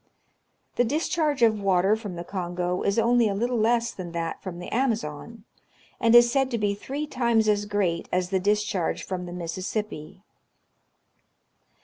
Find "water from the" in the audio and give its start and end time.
1.61-2.23